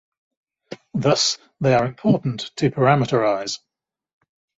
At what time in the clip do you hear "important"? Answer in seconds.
1.85-2.49